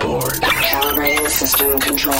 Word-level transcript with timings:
Bored. 0.00 0.53
Calibrating 0.74 1.28
system 1.28 1.78
control. 1.78 2.14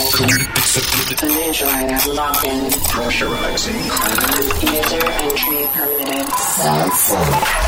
Locked 2.14 2.44
in. 2.44 2.70
Pressurizing. 2.86 3.82
User 4.62 5.10
entry 5.22 5.66
permitted. 5.74 6.28
Sound 6.38 7.64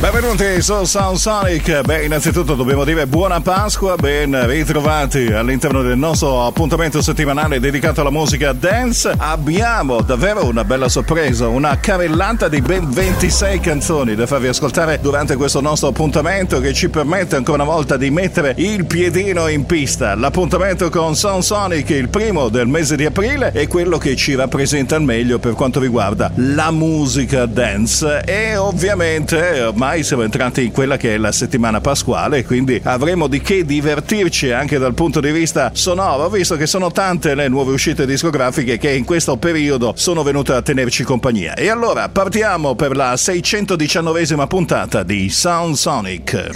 Benvenuti 0.00 0.62
su 0.62 0.84
Sound 0.84 1.16
Sonic. 1.16 1.82
Beh, 1.82 2.04
innanzitutto 2.04 2.54
dobbiamo 2.54 2.84
dire 2.84 3.06
buona 3.06 3.40
Pasqua, 3.40 3.96
ben 3.96 4.46
ritrovati 4.46 5.26
all'interno 5.26 5.82
del 5.82 5.98
nostro 5.98 6.46
appuntamento 6.46 7.02
settimanale 7.02 7.60
dedicato 7.60 8.00
alla 8.00 8.10
musica 8.10 8.52
dance. 8.52 9.12
Abbiamo 9.16 10.00
davvero 10.00 10.44
una 10.44 10.64
bella 10.64 10.88
sorpresa, 10.88 11.48
una 11.48 11.78
carrellata 11.78 12.48
di 12.48 12.60
ben 12.60 12.90
26 12.90 13.60
canzoni 13.60 14.14
da 14.14 14.26
farvi 14.26 14.48
ascoltare 14.48 15.00
durante 15.00 15.36
questo 15.36 15.60
nostro 15.60 15.88
appuntamento 15.88 16.60
che 16.60 16.72
ci 16.72 16.88
permette 16.88 17.36
ancora 17.36 17.62
una 17.62 17.72
volta 17.72 17.96
di 17.96 18.10
mettere 18.10 18.54
il 18.56 18.86
piedino 18.86 19.48
in 19.48 19.66
pista. 19.66 19.97
L'appuntamento 19.98 20.90
con 20.90 21.16
Sound 21.16 21.42
Sonic, 21.42 21.90
il 21.90 22.08
primo 22.08 22.48
del 22.48 22.68
mese 22.68 22.94
di 22.96 23.04
aprile, 23.04 23.50
è 23.50 23.66
quello 23.66 23.98
che 23.98 24.14
ci 24.14 24.34
rappresenta 24.36 24.94
al 24.94 25.02
meglio 25.02 25.38
per 25.38 25.54
quanto 25.54 25.80
riguarda 25.80 26.30
la 26.36 26.70
musica 26.70 27.46
dance 27.46 28.22
e 28.24 28.56
ovviamente 28.56 29.62
ormai 29.62 30.04
siamo 30.04 30.22
entrati 30.22 30.64
in 30.64 30.72
quella 30.72 30.96
che 30.96 31.14
è 31.14 31.18
la 31.18 31.32
settimana 31.32 31.80
pasquale, 31.80 32.44
quindi 32.44 32.80
avremo 32.84 33.26
di 33.26 33.40
che 33.40 33.64
divertirci 33.64 34.52
anche 34.52 34.78
dal 34.78 34.94
punto 34.94 35.20
di 35.20 35.32
vista 35.32 35.70
sonoro, 35.74 36.28
visto 36.28 36.56
che 36.56 36.66
sono 36.66 36.92
tante 36.92 37.34
le 37.34 37.48
nuove 37.48 37.72
uscite 37.72 38.06
discografiche 38.06 38.78
che 38.78 38.92
in 38.92 39.04
questo 39.04 39.36
periodo 39.36 39.94
sono 39.96 40.22
venute 40.22 40.52
a 40.52 40.62
tenerci 40.62 41.02
compagnia. 41.02 41.54
E 41.54 41.68
allora 41.68 42.08
partiamo 42.08 42.74
per 42.74 42.94
la 42.94 43.14
619esima 43.14 44.46
puntata 44.46 45.02
di 45.02 45.28
Sound 45.28 45.74
Sonic. 45.74 46.50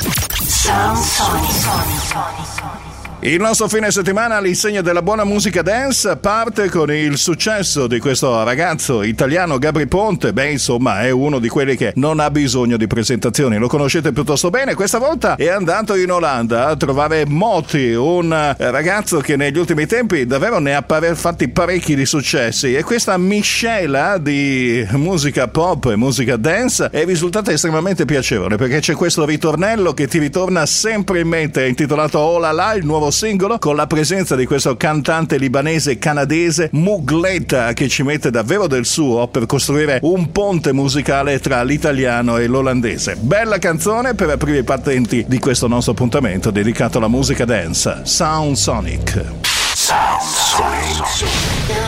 Sound 0.46 0.96
Sonic. 0.96 2.91
Il 3.24 3.40
nostro 3.40 3.68
fine 3.68 3.88
settimana 3.92 4.38
all'insegna 4.38 4.80
della 4.80 5.00
buona 5.00 5.22
musica 5.22 5.62
dance 5.62 6.16
parte 6.16 6.68
con 6.68 6.92
il 6.92 7.16
successo 7.16 7.86
di 7.86 8.00
questo 8.00 8.42
ragazzo 8.42 9.04
italiano 9.04 9.58
Gabri 9.58 9.86
Ponte. 9.86 10.32
Beh, 10.32 10.50
insomma, 10.50 11.02
è 11.02 11.10
uno 11.10 11.38
di 11.38 11.48
quelli 11.48 11.76
che 11.76 11.92
non 11.94 12.18
ha 12.18 12.32
bisogno 12.32 12.76
di 12.76 12.88
presentazioni, 12.88 13.58
lo 13.58 13.68
conoscete 13.68 14.10
piuttosto 14.10 14.50
bene. 14.50 14.74
Questa 14.74 14.98
volta 14.98 15.36
è 15.36 15.46
andato 15.50 15.94
in 15.94 16.10
Olanda 16.10 16.66
a 16.66 16.74
trovare 16.74 17.24
Moti, 17.24 17.92
un 17.92 18.56
ragazzo 18.58 19.20
che 19.20 19.36
negli 19.36 19.56
ultimi 19.56 19.86
tempi 19.86 20.26
davvero 20.26 20.58
ne 20.58 20.74
ha 20.74 20.84
fatti 21.14 21.46
parecchi 21.46 21.94
di 21.94 22.04
successi 22.04 22.74
e 22.74 22.82
questa 22.82 23.16
miscela 23.18 24.18
di 24.18 24.84
musica 24.94 25.46
pop 25.46 25.84
e 25.92 25.94
musica 25.94 26.34
dance 26.34 26.88
è 26.90 27.04
risultata 27.04 27.52
estremamente 27.52 28.04
piacevole 28.04 28.56
perché 28.56 28.80
c'è 28.80 28.94
questo 28.94 29.24
ritornello 29.24 29.94
che 29.94 30.08
ti 30.08 30.18
ritorna 30.18 30.66
sempre 30.66 31.20
in 31.20 31.28
mente, 31.28 31.68
intitolato 31.68 32.18
Ola 32.18 32.50
La, 32.50 32.74
il 32.74 32.84
nuovo 32.84 33.10
singolo 33.12 33.58
con 33.58 33.76
la 33.76 33.86
presenza 33.86 34.34
di 34.34 34.46
questo 34.46 34.76
cantante 34.76 35.38
libanese 35.38 35.98
canadese 35.98 36.70
Mugleta 36.72 37.72
che 37.74 37.88
ci 37.88 38.02
mette 38.02 38.30
davvero 38.30 38.66
del 38.66 38.86
suo 38.86 39.28
per 39.28 39.46
costruire 39.46 40.00
un 40.02 40.32
ponte 40.32 40.72
musicale 40.72 41.38
tra 41.38 41.62
l'italiano 41.62 42.38
e 42.38 42.46
l'olandese. 42.46 43.16
Bella 43.16 43.58
canzone 43.58 44.14
per 44.14 44.30
aprire 44.30 44.58
i 44.58 44.64
patenti 44.64 45.24
di 45.28 45.38
questo 45.38 45.68
nostro 45.68 45.92
appuntamento 45.92 46.50
dedicato 46.50 46.98
alla 46.98 47.08
musica 47.08 47.44
dance, 47.44 48.00
Sound 48.04 48.56
Sonic. 48.56 49.22
Sound 49.74 50.22
Sonic. 50.22 51.81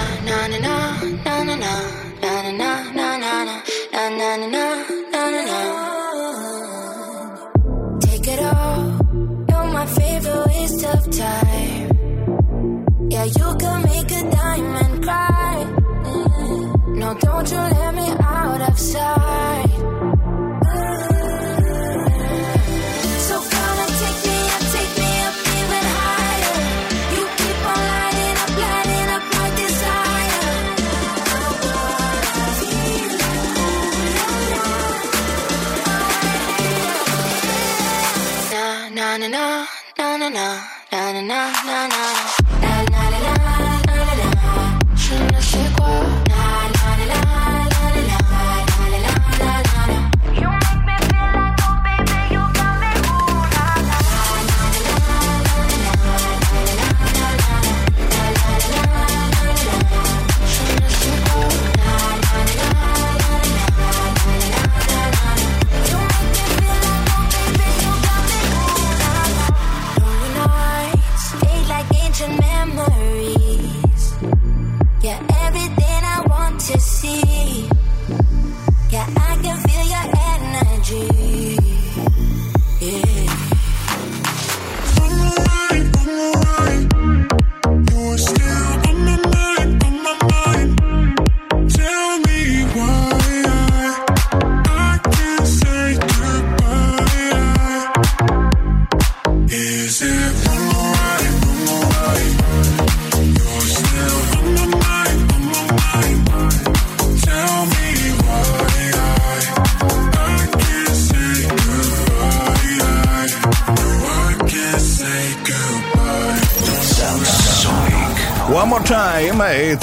Yeah, 13.24 13.30
you 13.38 13.56
can 13.56 13.82
make 13.84 14.10
a 14.10 14.30
diamond 14.30 15.02
cry. 15.02 15.64
No, 16.88 17.14
don't 17.14 17.50
you 17.50 17.56
let 17.56 17.94
me 17.94 18.08
out 18.20 18.68
of 18.68 18.78
sight. 18.78 20.13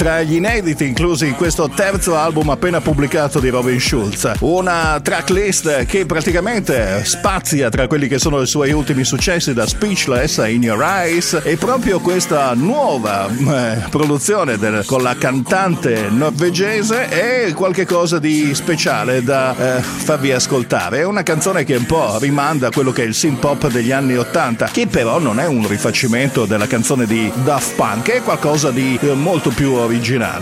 Tra 0.02 0.20
gli 0.22 0.34
inediti 0.34 0.84
inclusi 0.84 1.28
in 1.28 1.36
questo 1.36 1.68
terzo 1.68 2.16
album 2.16 2.50
appena 2.50 2.80
pubblicato 2.80 3.38
di 3.38 3.50
Robin 3.50 3.78
Schulz. 3.78 4.32
Una 4.40 4.98
tracklist 5.00 5.84
che 5.84 6.06
praticamente 6.06 7.04
spazia 7.04 7.68
tra 7.68 7.86
quelli 7.86 8.08
che 8.08 8.18
sono 8.18 8.40
i 8.40 8.46
suoi 8.48 8.72
ultimi 8.72 9.04
successi 9.04 9.54
da 9.54 9.64
Speechless 9.64 10.38
a 10.38 10.48
In 10.48 10.64
Your 10.64 10.82
Eyes 10.82 11.40
e 11.44 11.56
proprio 11.56 12.00
questa 12.00 12.52
nuova 12.54 13.28
eh, 13.28 13.88
produzione 13.90 14.58
del- 14.58 14.84
con 14.86 15.04
la 15.04 15.14
cantante 15.14 16.08
norvegese 16.10 17.08
è 17.08 17.52
qualcosa 17.52 18.18
di 18.18 18.56
speciale 18.56 19.22
da 19.22 19.76
eh, 19.76 19.82
farvi 19.82 20.32
ascoltare. 20.32 20.98
È 20.98 21.04
una 21.04 21.22
canzone 21.22 21.62
che 21.62 21.76
un 21.76 21.86
po' 21.86 22.18
rimanda 22.18 22.66
a 22.66 22.70
quello 22.72 22.90
che 22.90 23.04
è 23.04 23.06
il 23.06 23.14
synth 23.14 23.38
pop 23.38 23.70
degli 23.70 23.92
anni 23.92 24.16
80, 24.16 24.66
che 24.66 24.88
però 24.88 25.20
non 25.20 25.38
è 25.38 25.46
un 25.46 25.68
rifacimento 25.68 26.44
della 26.44 26.66
canzone 26.66 27.06
di 27.06 27.30
Daft 27.44 27.76
Punk, 27.76 28.10
è 28.10 28.22
qualcosa 28.22 28.72
di 28.72 28.98
eh, 29.00 29.12
molto 29.12 29.50
più 29.50 29.70
originale. 29.70 29.90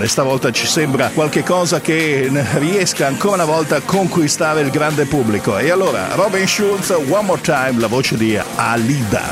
Stavolta 0.06 0.50
ci 0.50 0.67
sembra 0.67 1.11
qualche 1.11 1.43
cosa 1.43 1.81
che 1.81 2.31
riesca 2.55 3.06
ancora 3.06 3.35
una 3.35 3.44
volta 3.44 3.76
a 3.76 3.81
conquistare 3.81 4.61
il 4.61 4.70
grande 4.70 5.06
pubblico. 5.06 5.58
E 5.58 5.70
allora, 5.70 6.14
Robin 6.14 6.47
Schulz, 6.47 6.91
One 6.91 7.25
More 7.25 7.41
Time, 7.41 7.75
la 7.79 7.87
voce 7.87 8.17
di 8.17 8.38
Alida. 8.56 9.23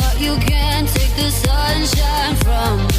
But 0.00 0.20
you 0.20 0.36
can't 0.36 0.88
take 0.88 1.14
the 1.16 1.30
sunshine 1.30 2.36
from 2.36 2.86
me. 2.86 2.89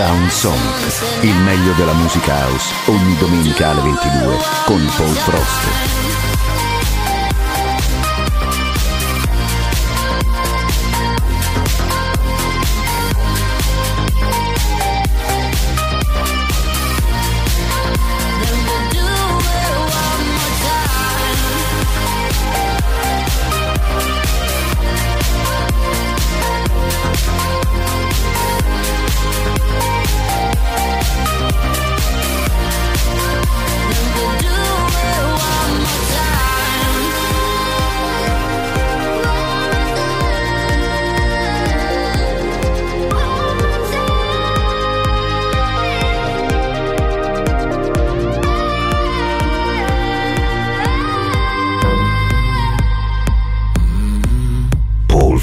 Sound 0.00 0.30
Song, 0.30 1.24
il 1.24 1.36
meglio 1.42 1.74
della 1.74 1.92
musica 1.92 2.32
house, 2.46 2.72
ogni 2.86 3.14
domenica 3.18 3.68
alle 3.68 3.82
22 3.82 4.38
con 4.64 4.82
Paul 4.96 5.14
Frost. 5.14 5.99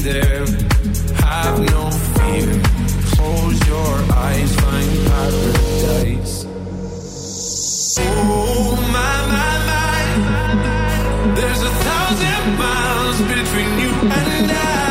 there? 0.00 0.46
Have 1.24 1.58
no 1.60 1.90
fear. 1.90 2.62
Close 3.14 3.58
your 3.66 3.94
eyes, 4.14 4.54
find 4.56 5.06
paradise. 5.08 6.44
Oh 8.00 8.76
my 8.94 9.16
my 9.34 9.54
my, 9.68 11.34
there's 11.34 11.62
a 11.62 11.70
thousand 11.86 12.58
miles 12.58 13.18
between 13.22 13.78
you 13.78 13.90
and 13.90 14.50
I. 14.52 14.87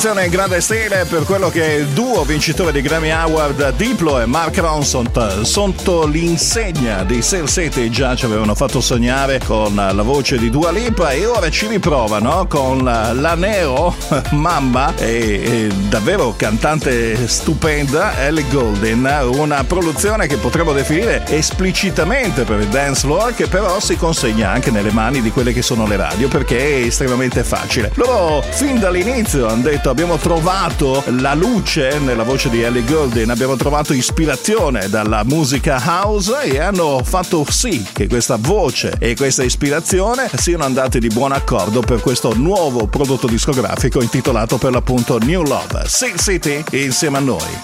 Produzione 0.00 0.28
in 0.28 0.32
grande 0.32 0.62
stile 0.62 1.04
per 1.04 1.24
quello 1.24 1.50
che 1.50 1.62
è 1.62 1.72
il 1.72 1.88
duo 1.88 2.24
vincitore 2.24 2.72
di 2.72 2.80
Grammy 2.80 3.10
Award 3.10 3.74
Diplo 3.76 4.18
e 4.18 4.24
Mark 4.24 4.56
Ronson 4.56 5.10
sotto 5.42 6.06
l'insegna 6.06 7.04
di 7.04 7.22
Cell 7.22 7.44
City. 7.44 7.90
Già 7.90 8.16
ci 8.16 8.24
avevano 8.24 8.54
fatto 8.54 8.80
sognare 8.80 9.42
con 9.44 9.74
la 9.74 10.02
voce 10.02 10.38
di 10.38 10.48
Dua 10.48 10.70
Lipa 10.70 11.10
e 11.10 11.26
ora 11.26 11.50
ci 11.50 11.66
riprovano 11.66 12.46
con 12.46 12.82
la 12.82 13.34
Neo 13.34 13.94
mamma 14.32 14.96
e, 14.96 15.66
e 15.66 15.68
davvero 15.90 16.32
cantante 16.34 17.28
stupenda 17.28 18.24
Ellie 18.24 18.46
Golden 18.48 19.06
una 19.34 19.62
produzione 19.64 20.26
che 20.26 20.38
potremmo 20.38 20.72
definire 20.72 21.26
esplicitamente 21.26 22.44
per 22.44 22.60
il 22.60 22.68
dance 22.68 23.00
floor 23.02 23.34
che 23.34 23.48
però 23.48 23.78
si 23.80 23.96
consegna 23.96 24.50
anche 24.50 24.70
nelle 24.70 24.92
mani 24.92 25.20
di 25.20 25.30
quelle 25.30 25.52
che 25.52 25.60
sono 25.60 25.86
le 25.86 25.96
radio 25.96 26.26
perché 26.28 26.56
è 26.56 26.86
estremamente 26.86 27.44
facile. 27.44 27.92
Loro 27.96 28.42
fin 28.48 28.78
dall'inizio 28.78 29.46
hanno 29.46 29.60
detto 29.60 29.88
abbiamo 29.90 30.16
trovato 30.16 31.02
la 31.06 31.34
luce 31.34 31.98
nella 31.98 32.22
voce 32.22 32.48
di 32.48 32.62
Ellie 32.62 32.84
Goulding, 32.84 33.28
abbiamo 33.28 33.56
trovato 33.56 33.92
ispirazione 33.92 34.88
dalla 34.88 35.22
musica 35.24 35.80
house 35.84 36.42
e 36.42 36.58
hanno 36.60 37.02
fatto 37.02 37.44
sì 37.48 37.84
che 37.92 38.06
questa 38.08 38.36
voce 38.38 38.94
e 38.98 39.14
questa 39.16 39.42
ispirazione 39.42 40.30
siano 40.36 40.64
andate 40.64 40.98
di 40.98 41.08
buon 41.08 41.32
accordo 41.32 41.80
per 41.80 42.00
questo 42.00 42.34
nuovo 42.36 42.86
prodotto 42.86 43.26
discografico 43.26 44.00
intitolato 44.00 44.58
per 44.58 44.72
l'appunto 44.72 45.18
New 45.18 45.42
Love. 45.42 45.82
Sin 45.86 46.16
City 46.16 46.62
insieme 46.72 47.18
a 47.18 47.20
noi. 47.20 47.58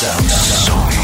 Think 0.00 0.97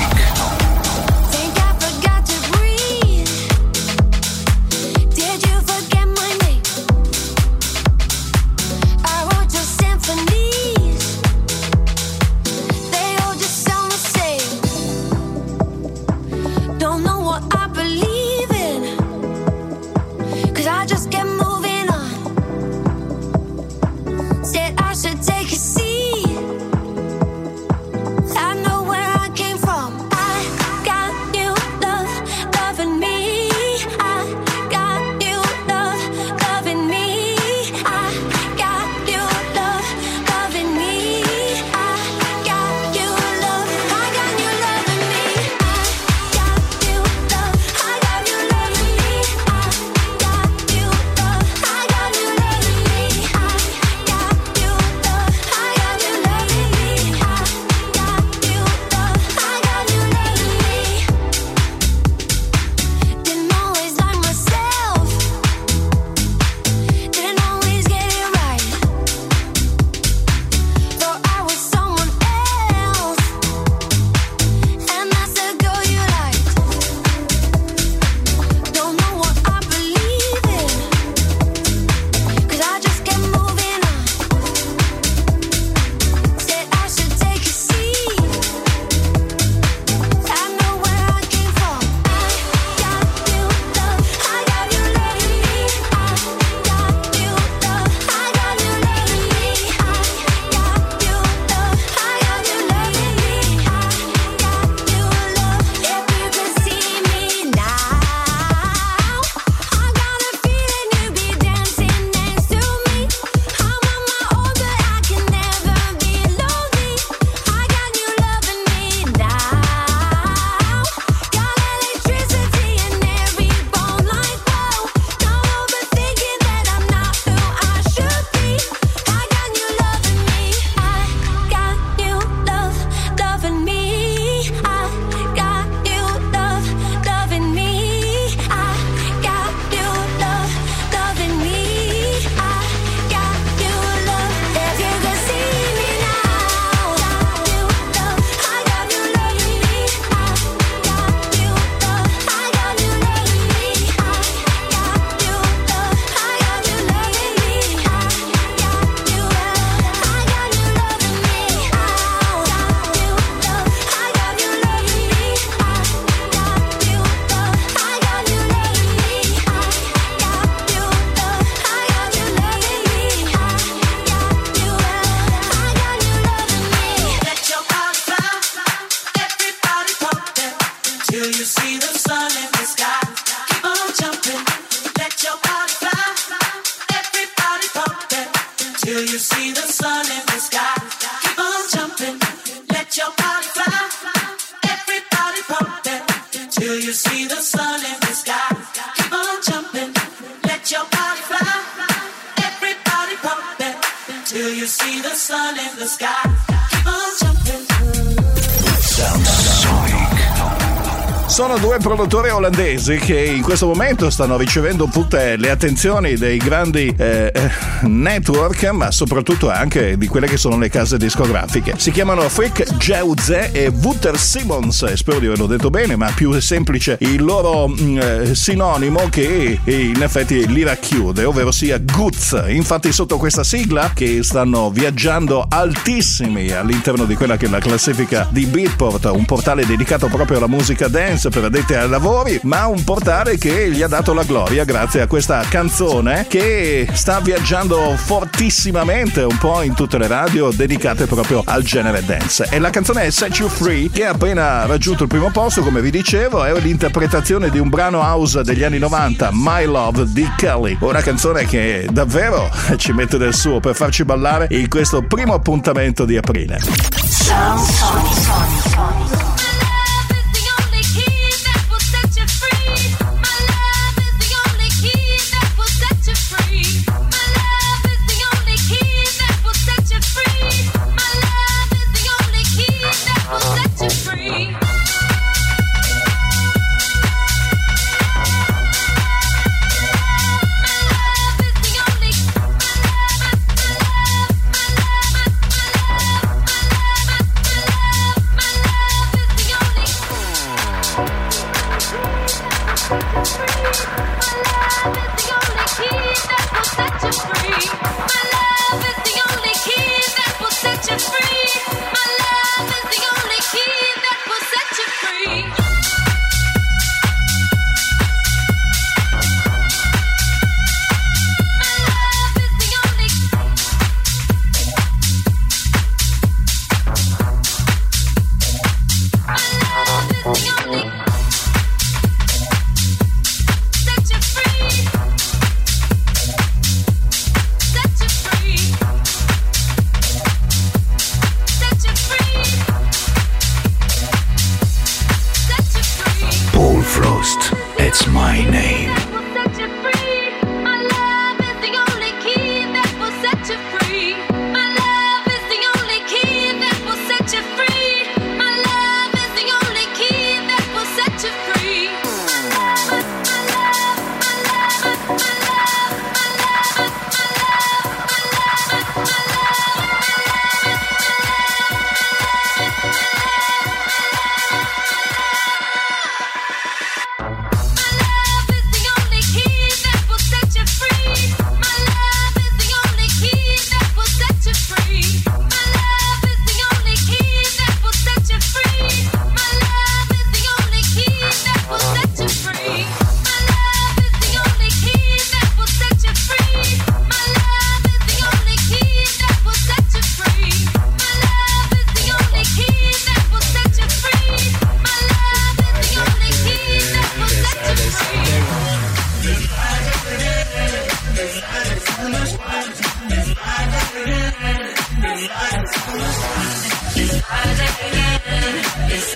olandesi 212.45 212.97
che 212.99 213.19
in 213.19 213.41
questo 213.41 213.67
momento 213.67 214.11
stanno 214.11 214.37
ricevendo 214.37 214.87
tutte 214.93 215.37
le 215.37 215.49
attenzioni 215.49 216.15
dei 216.15 216.37
grandi 216.37 216.95
eh, 216.95 217.33
eh, 217.35 217.51
network, 217.87 218.65
ma 218.71 218.91
soprattutto 218.91 219.51
anche 219.51 219.97
di 219.97 220.07
quelle 220.07 220.27
che 220.27 220.37
sono 220.37 220.59
le 220.59 220.69
case 220.69 220.97
discografiche. 220.97 221.75
Si 221.77 221.91
chiamano 221.91 222.29
Frick 222.29 222.77
Jeuze 222.77 223.53
e 223.53 223.69
Wouter 223.69 224.19
Simmons, 224.19 224.93
spero 224.95 225.19
di 225.19 225.27
averlo 225.27 225.47
detto 225.47 225.71
bene, 225.71 225.97
ma 225.97 226.11
più 226.15 226.39
semplice 226.41 226.97
il 227.01 227.23
loro 227.23 227.69
mm, 227.69 227.99
eh, 227.99 228.35
sinonimo 228.35 229.09
che 229.11 229.59
in 229.65 230.03
effetti 230.03 230.47
li 230.47 230.63
racchiude, 230.63 231.25
ovvero 231.25 231.51
sia 231.51 231.79
Goods. 231.79 232.45
Infatti 232.49 232.93
sotto 232.93 233.17
questa 233.17 233.45
sigla 233.45 233.93
che 233.95 234.23
stanno 234.23 234.71
viaggiando 234.71 235.47
altissimi 235.49 236.51
all'interno 236.51 237.05
di 237.05 237.15
quella 237.15 237.37
che 237.37 237.47
è 237.47 237.49
la 237.49 237.61
classifica 237.61 238.27
di 238.31 238.47
Beatport, 238.47 239.05
un 239.07 239.25
portale 239.25 239.67
dedicato 239.67 240.09
proprio 240.09 240.39
alla 240.39 240.47
musica 240.47 240.89
dance 240.89 241.29
per 241.29 241.45
addetti 241.45 241.75
ai 241.75 241.89
lavori, 241.89 242.39
ma 242.43 242.67
un 242.67 242.83
portale 242.85 243.39
che 243.39 243.71
gli 243.71 243.83
ha 243.83 243.89
dato 243.89 244.13
la 244.13 244.25
gloria 244.25 244.65
grazie 244.65 245.01
a 245.01 245.07
questa 245.07 245.45
canzone 245.49 246.27
che 246.29 246.89
sta 246.93 247.21
viaggiando 247.21 247.74
fortissimamente 247.97 249.23
un 249.23 249.37
po' 249.39 249.63
in 249.63 249.75
tutte 249.75 249.99
le 249.99 250.07
radio 250.07 250.51
dedicate 250.51 251.07
proprio 251.07 251.43
al 251.45 251.63
genere 251.63 252.05
dance. 252.05 252.47
E 252.51 252.59
la 252.59 252.71
canzone 252.71 253.03
è 253.03 253.11
Set 253.11 253.39
You 253.39 253.49
Free 253.49 253.91
che 253.91 254.07
ha 254.07 254.11
appena 254.11 254.67
raggiunto 254.67 255.03
il 255.03 255.09
primo 255.09 255.31
posto, 255.31 255.63
come 255.63 255.81
vi 255.81 255.91
dicevo, 255.91 256.45
è 256.45 256.59
l'interpretazione 256.59 257.51
di 257.51 257.59
un 257.59 257.69
brano 257.69 258.01
house 258.01 258.43
degli 258.43 258.63
anni 258.63 258.79
90, 258.79 259.31
My 259.33 259.65
Love 259.65 260.13
di 260.13 260.29
Kelly. 260.37 260.77
Una 260.81 261.01
canzone 261.01 261.47
che 261.47 261.87
davvero 261.91 262.51
ci 262.77 262.93
mette 262.93 263.19
del 263.19 263.35
suo 263.35 263.61
per 263.61 263.75
farci 263.75 264.05
ballare 264.05 264.47
in 264.51 264.69
questo 264.69 265.03
primo 265.03 265.35
appuntamento 265.35 266.05
di 266.05 266.17
aprile. 266.17 266.61
Sound 267.07 269.14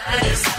That 0.08 0.24
is. 0.24 0.57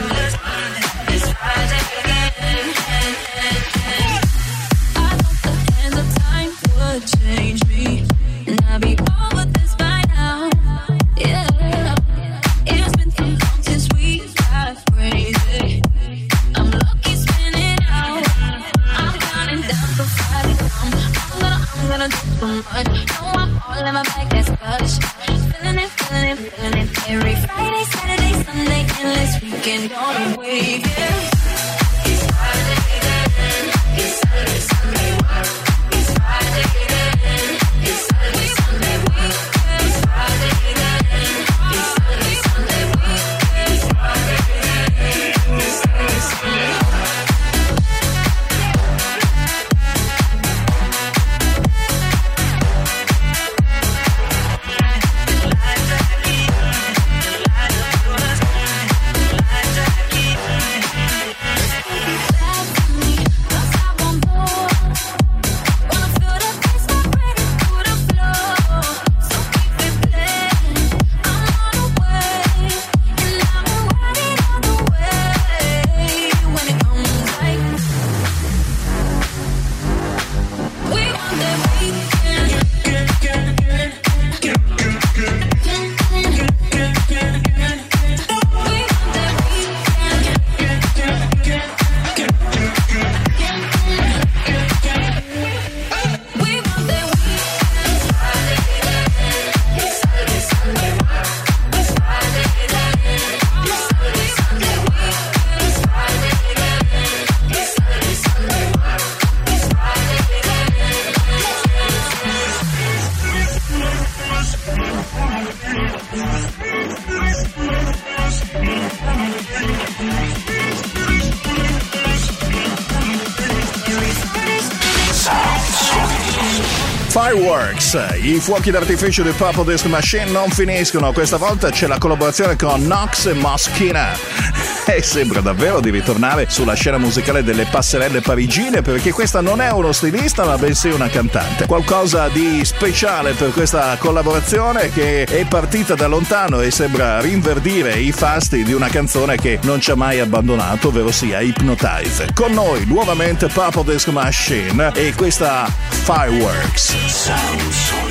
Fireworks. 127.22 127.98
I 128.14 128.40
fuochi 128.40 128.72
d'artificio 128.72 129.24
di 129.24 129.32
Purple 129.32 129.66
Disc 129.66 129.84
Machine 129.88 130.32
non 130.32 130.50
finiscono. 130.50 131.12
Questa 131.12 131.36
volta 131.36 131.70
c'è 131.70 131.86
la 131.86 131.98
collaborazione 131.98 132.56
con 132.56 132.82
Nox 132.84 133.26
e 133.26 133.34
Moschina. 133.34 134.79
E 135.00 135.04
sembra 135.04 135.40
davvero 135.40 135.80
di 135.80 135.92
ritornare 135.92 136.48
sulla 136.50 136.74
scena 136.74 136.98
musicale 136.98 137.44
delle 137.44 137.66
passerelle 137.66 138.22
parigine 138.22 138.82
perché 138.82 139.12
questa 139.12 139.40
non 139.40 139.62
è 139.62 139.72
uno 139.72 139.92
stilista 139.92 140.46
ma 140.46 140.58
bensì 140.58 140.90
una 140.90 141.08
cantante. 141.08 141.68
Qualcosa 141.68 142.28
di 142.28 142.66
speciale 142.66 143.34
per 143.34 143.52
questa 143.52 143.96
collaborazione 143.98 144.90
che 144.90 145.24
è 145.24 145.46
partita 145.46 145.94
da 145.96 146.08
lontano 146.08 146.62
e 146.62 146.72
sembra 146.72 147.22
rinverdire 147.22 147.94
i 147.94 148.12
fasti 148.12 148.64
di 148.64 148.74
una 148.74 148.90
canzone 148.90 149.38
che 149.38 149.60
non 149.62 149.80
ci 149.80 149.92
ha 149.92 149.96
mai 149.96 150.20
abbandonato, 150.20 150.88
ovvero 150.90 151.12
sia 151.12 151.40
Hypnotize. 151.40 152.30
Con 152.34 152.52
noi 152.54 152.86
nuovamente 152.86 153.48
Papo 153.48 153.84
Desk 153.84 154.08
Machine 154.08 154.92
e 154.96 155.14
questa 155.16 155.66
Fireworks. 155.90 156.96
Sound 157.06 158.09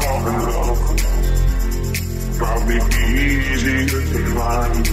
fall 0.00 0.26
in 0.28 0.36
love. 0.48 0.80
Probably 2.38 2.78
be 2.78 3.04
easier 3.20 3.86
to 3.86 4.20
find. 4.34 4.84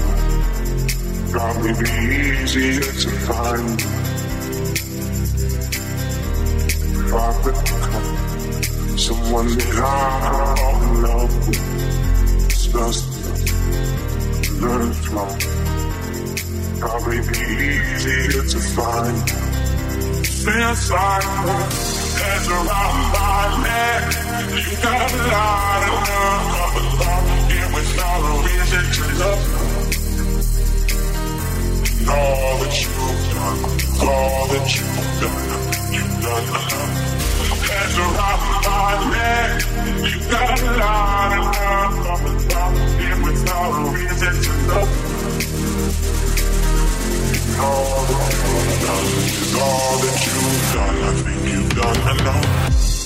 Probably 1.32 1.74
be 1.74 1.90
easier 2.20 2.82
to 2.82 3.10
find. 3.28 3.80
If 6.92 7.14
I 7.14 7.42
could 7.42 7.60
become 7.64 8.98
someone 8.98 9.48
that 9.48 9.76
I 9.78 10.56
fall 10.58 10.82
in 10.84 10.94
love 11.04 11.34
with. 11.48 12.46
It's 12.46 12.66
just 12.68 13.06
learn 14.60 14.92
from. 14.94 15.30
Probably 16.80 17.20
be 17.20 17.40
easier 17.64 18.44
to 18.44 18.60
find. 18.60 19.30
Feels 20.26 20.92
like 20.92 21.99
there's 22.30 22.48
around 22.48 22.98
my 23.16 23.42
neck. 23.66 24.04
You 24.66 24.76
got 24.86 25.10
a 25.10 25.22
lot 25.34 25.82
of 25.90 25.98
love, 26.10 26.76
of 26.80 26.88
love, 27.02 27.26
yeah, 27.50 27.68
without 27.76 28.22
a 28.30 28.36
reason 28.46 28.84
to 28.96 29.04
love. 29.22 29.44
All 32.10 32.54
that 32.62 32.74
you've 32.82 33.24
done, 33.34 33.60
all 34.08 34.44
that 34.52 34.68
you've 34.76 35.10
done, 35.22 35.48
you've 35.96 36.16
done 36.26 36.48
enough. 36.60 36.94
There's 37.68 37.98
around 37.98 38.44
my 38.68 38.92
neck. 39.16 39.52
You 40.10 40.18
got 40.32 40.58
a 40.60 40.72
lot 40.84 41.32
of 41.38 41.46
love, 42.06 42.24
of 42.26 42.38
love, 42.54 42.76
yeah, 43.02 43.18
without 43.24 43.72
a 43.74 43.92
reason 43.92 44.34
to 44.44 44.52
love. 44.70 45.19
All 47.62 48.06
that 48.06 48.34
you've 48.34 48.82
done 48.82 49.30
all 49.62 49.98
that 50.00 50.26
you've 50.26 50.74
done. 50.74 51.04
I 51.04 51.14
think 51.24 51.54
you've 51.54 51.70
done 51.76 52.20
enough. 52.20 52.99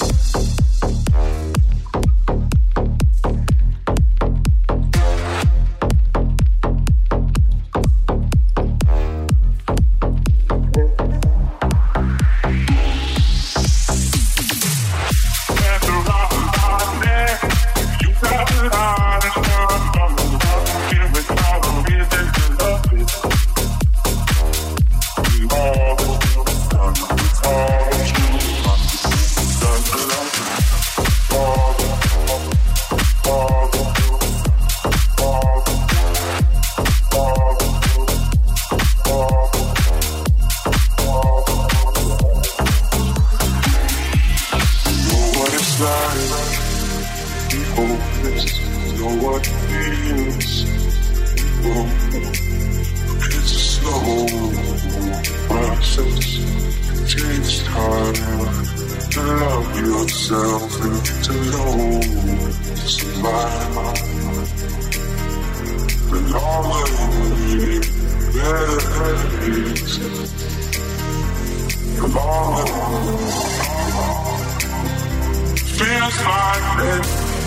smiling. 76.17 77.03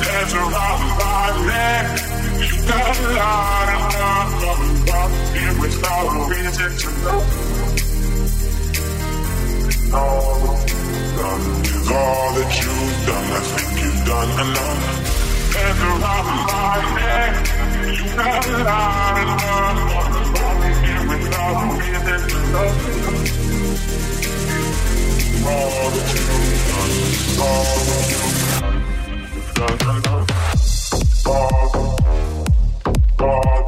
The. 0.06 1.62
You 2.36 2.52
got 2.68 2.96
a 2.98 3.14
lot 3.16 3.68
of 3.74 3.82
love 3.96 4.32
reason 6.30 6.70
to 6.78 6.90
all 11.94 12.28
that 12.34 12.50
you've 12.60 12.98
done. 13.06 13.26
I 13.30 13.40
think 13.54 13.70
you've 13.82 14.02
done 14.04 14.30
enough. 14.44 14.82
The. 15.52 15.70
You 17.92 18.02
got 18.16 18.44
a 18.46 18.58
lot 18.64 19.16
of 19.22 19.28
love 20.36 21.70
reason 21.78 22.20
to. 22.28 22.66
All 25.48 25.90
that 25.90 26.08
you've 26.12 26.62
done, 26.66 26.94
all 27.40 27.64
that 27.64 28.06
you've 28.10 28.40
done. 28.40 28.45
God, 29.56 29.78
God, 33.16 33.65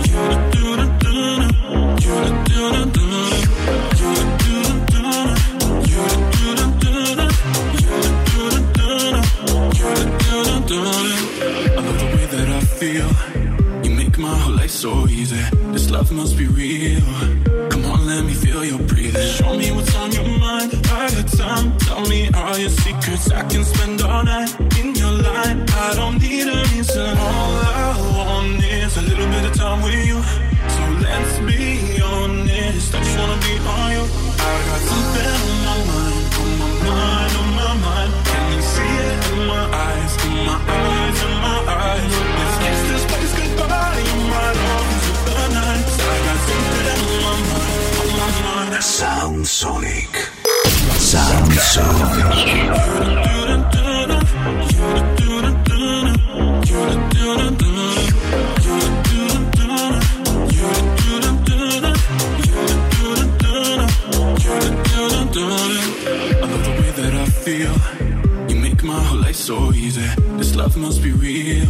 you 0.09 0.23
to 0.31 0.51
do 0.53 0.77
da 0.77 0.87
da 0.99 1.53
I 11.75 11.81
love 11.87 11.99
the 11.99 12.07
way 12.17 12.27
that 12.27 12.49
I 12.49 12.61
feel. 12.81 13.11
You 13.85 13.91
make 13.97 14.19
my 14.19 14.35
whole 14.37 14.55
life 14.55 14.71
so 14.71 15.07
easy. 15.09 15.43
This 15.73 15.91
love 15.91 16.11
must 16.13 16.37
be 16.37 16.47
real. 16.47 17.01
Come 17.71 17.85
on, 17.87 18.07
let 18.07 18.25
me 18.25 18.35
feel 18.35 18.65
your 18.65 18.79
breathing. 18.81 19.29
Show 19.39 19.57
me 19.57 19.71
what's 19.73 19.95
on 19.97 20.13
your 20.13 20.29
mind. 20.39 20.73
I 20.87 21.11
got 21.15 21.29
time. 21.29 21.79
Tell 21.79 22.01
me 22.09 22.29
all 22.35 22.59
your 22.59 22.71
secrets. 22.71 23.31
I 23.31 23.43
can 23.49 23.65
my 68.93 69.03
whole 69.05 69.19
life 69.19 69.37
so 69.37 69.73
easy. 69.73 70.07
This 70.39 70.55
love 70.55 70.77
must 70.77 71.03
be 71.03 71.13
real. 71.13 71.67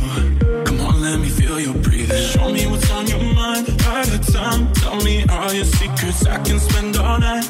Come 0.65 0.81
on, 0.81 1.03
let 1.03 1.21
me 1.21 1.29
feel 1.29 1.61
your 1.61 1.75
breathing. 1.75 2.23
Show 2.33 2.51
me 2.51 2.67
what's 2.67 2.91
on 2.91 3.07
your 3.07 3.23
mind. 3.35 3.65
I 3.87 4.05
got 4.11 4.23
time. 4.39 4.73
Tell 4.73 4.97
me 5.03 5.25
all 5.29 5.53
your 5.53 5.65
secrets. 5.65 6.27
I 6.27 6.39
can 6.43 6.59
spend 6.59 6.97
all 6.97 7.19
night 7.19 7.42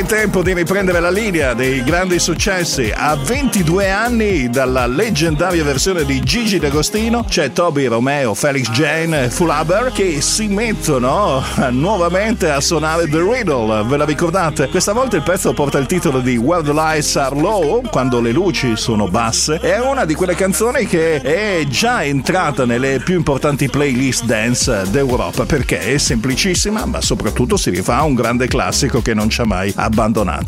È 0.00 0.04
tempo 0.04 0.42
di 0.42 0.54
riprendere 0.54 0.98
la 0.98 1.10
linea 1.10 1.52
dei 1.52 1.84
grandi 1.84 2.18
successi. 2.18 2.90
A 2.92 3.16
22 3.16 3.90
anni 3.90 4.48
dalla 4.48 4.86
leggendaria 4.86 5.62
versione 5.62 6.06
di 6.06 6.20
Gigi 6.20 6.58
D'Agostino 6.58 7.24
c'è 7.24 7.52
Toby 7.52 7.84
Romeo, 7.84 8.32
Felix 8.32 8.70
Jane 8.70 9.24
e 9.24 9.30
Full 9.30 9.50
Haber 9.50 9.92
che 9.92 10.22
si 10.22 10.48
mettono 10.48 11.44
nuovamente 11.68 12.50
a 12.50 12.62
suonare 12.62 13.10
The 13.10 13.20
Riddle. 13.20 13.84
Ve 13.84 13.98
la 13.98 14.06
ricordate? 14.06 14.68
Questa 14.68 14.94
volta 14.94 15.16
il 15.16 15.22
pezzo 15.22 15.52
porta 15.52 15.76
il 15.76 15.84
titolo 15.84 16.20
di 16.20 16.38
Where 16.38 16.62
the 16.62 16.72
Lights 16.72 17.16
Are 17.16 17.38
Low, 17.38 17.82
quando 17.90 18.22
le 18.22 18.32
luci 18.32 18.78
sono 18.78 19.06
basse. 19.06 19.58
È 19.60 19.78
una 19.78 20.06
di 20.06 20.14
quelle 20.14 20.34
canzoni 20.34 20.86
che 20.86 21.20
è 21.20 21.62
già 21.68 22.02
entrata 22.04 22.64
nelle 22.64 23.00
più 23.04 23.16
importanti 23.16 23.68
playlist 23.68 24.24
dance 24.24 24.84
d'Europa 24.88 25.44
perché 25.44 25.78
è 25.78 25.98
semplicissima, 25.98 26.86
ma 26.86 27.02
soprattutto 27.02 27.58
si 27.58 27.68
rifà 27.68 27.96
a 27.96 28.04
un 28.04 28.14
grande 28.14 28.46
classico 28.48 29.02
che 29.02 29.12
non 29.12 29.28
ci 29.28 29.42
ha 29.42 29.44
mai 29.44 29.68
abbandonato. 29.68 29.88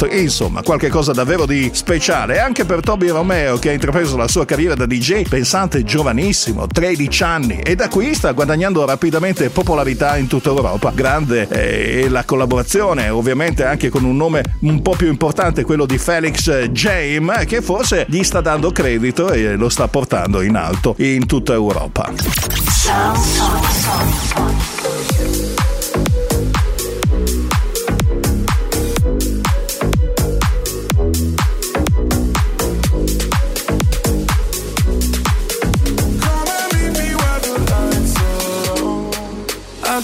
E 0.06 0.20
insomma, 0.20 0.62
qualche 0.62 0.88
cosa 0.88 1.12
davvero 1.12 1.46
di 1.46 1.70
speciale 1.72 2.40
anche 2.40 2.64
per 2.64 2.80
Toby 2.80 3.08
Romeo 3.08 3.58
che 3.58 3.70
ha 3.70 3.72
intrapreso 3.72 4.16
la 4.16 4.28
sua 4.28 4.44
carriera 4.44 4.74
da 4.74 4.86
DJ, 4.86 5.28
pensate 5.28 5.84
giovanissimo, 5.84 6.66
13 6.66 7.22
anni, 7.22 7.58
e 7.58 7.74
da 7.74 7.88
qui 7.88 8.14
sta 8.14 8.32
guadagnando 8.32 8.84
rapidamente 8.84 9.50
popolarità 9.50 10.16
in 10.16 10.26
tutta 10.26 10.48
Europa. 10.48 10.92
Grande 10.94 11.48
è 11.48 12.08
la 12.08 12.24
collaborazione, 12.24 13.08
ovviamente 13.08 13.64
anche 13.64 13.88
con 13.88 14.04
un 14.04 14.16
nome 14.16 14.42
un 14.60 14.80
po' 14.82 14.94
più 14.96 15.08
importante, 15.08 15.64
quello 15.64 15.86
di 15.86 15.98
Felix 15.98 16.68
James, 16.68 17.44
che 17.46 17.60
forse 17.62 18.06
gli 18.08 18.22
sta 18.22 18.40
dando 18.40 18.70
credito 18.72 19.30
e 19.30 19.56
lo 19.56 19.68
sta 19.68 19.88
portando 19.88 20.40
in 20.42 20.56
alto 20.56 20.94
in 20.98 21.26
tutta 21.26 21.52
Europa. 21.52 22.10
I'll 25.24 25.51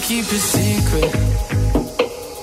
keep 0.09 0.25
it 0.25 0.41
secret. 0.41 1.13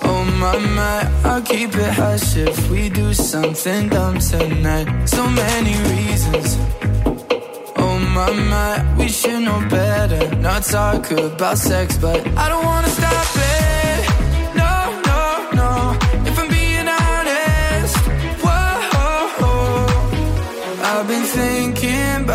Oh 0.04 0.24
my 0.40 0.56
my, 0.60 1.12
I'll 1.24 1.42
keep 1.42 1.74
it 1.74 1.94
hush 1.94 2.38
if 2.38 2.70
we 2.70 2.90
do 2.90 3.12
something 3.12 3.90
dumb 3.90 4.20
tonight. 4.20 4.88
So 5.08 5.28
many 5.28 5.74
reasons. 5.90 6.58
Oh 7.78 7.98
my 8.14 8.32
my, 8.52 8.96
we 9.00 9.08
should 9.08 9.42
know 9.42 9.60
better. 9.68 10.36
Not 10.36 10.62
talk 10.62 11.10
about 11.10 11.58
sex, 11.58 11.98
but 11.98 12.20
I 12.38 12.50
don't 12.50 12.66
wanna 12.66 12.90
stop 12.90 13.36
it. 13.36 13.55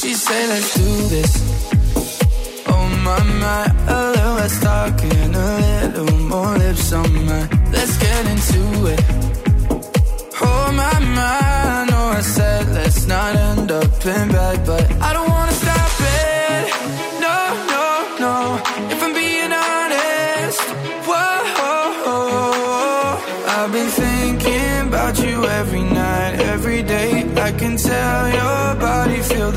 She 0.00 0.14
say 0.14 0.46
let's 0.48 0.74
do 0.76 1.08
this. 1.08 1.32
Oh 2.68 2.88
my 3.04 3.22
my, 3.42 3.66
a 3.86 4.10
little 4.12 4.34
less 4.36 4.58
talking, 4.58 5.34
a 5.34 5.92
little 5.92 6.18
more 6.20 6.56
lips 6.56 6.90
on 6.94 7.26
my. 7.26 7.46
Let's 7.70 7.98
get 7.98 8.26
into 8.32 8.86
it. 8.94 9.04
Oh 10.40 10.72
my 10.72 10.98
my, 11.00 11.38
I 11.82 11.86
know 11.90 12.06
I 12.16 12.22
said 12.22 12.68
let's 12.68 13.06
not 13.06 13.36
end 13.36 13.70
up 13.70 14.06
in 14.06 14.28
bed, 14.32 14.64
but 14.64 14.90
I 15.02 15.12
don't 15.12 15.29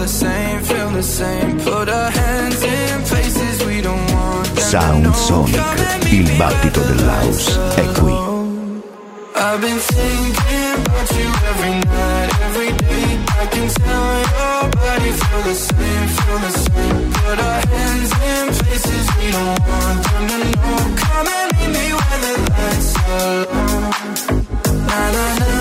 the 0.03 0.09
same, 0.09 0.59
feel 0.63 0.89
the 0.89 1.01
same. 1.03 1.59
Put 1.59 1.87
our 1.87 2.11
hands 2.11 2.61
in 2.61 3.03
places 3.03 3.65
we 3.65 3.79
don't 3.81 4.05
want 4.11 4.47
Sound. 4.59 5.15
Sonic, 5.15 5.55
Come 5.55 5.79
and 5.79 6.03
meet 6.03 6.29
il 6.29 6.37
battito 6.37 6.79
where 6.81 6.95
dell'house 6.95 7.59
è 7.75 7.85
qui. 7.99 8.13
I've 9.35 9.61
been 9.61 9.79
thinking 9.79 10.73
about 10.85 11.09
you 11.19 11.29
every 11.51 11.75
night, 11.95 12.29
every 12.47 12.71
day. 12.83 13.07
I 13.43 13.45
can 13.53 13.67
tell 13.81 14.11
your 14.33 14.59
body 14.81 15.11
feel 15.21 15.41
the 15.49 15.55
same, 15.67 16.07
feel 16.17 16.39
the 16.47 16.53
same. 16.65 16.99
Put 17.23 17.39
our 17.47 17.61
hands 17.73 18.11
in 18.31 18.43
places 18.59 19.05
we 19.17 19.27
don't 19.31 19.59
want 19.69 19.99
them 20.09 20.23
to 20.31 20.37
know. 20.51 20.79
Come 21.03 21.27
and 21.39 21.49
meet 21.55 21.71
me 21.77 21.85
when 21.99 22.19
the 22.25 22.33
lights 22.51 22.91
are 23.07 23.35
low. 23.51 23.79
Na 24.87 24.99
na 25.15 25.25
na 25.39 25.52